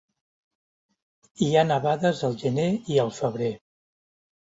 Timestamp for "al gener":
2.31-2.69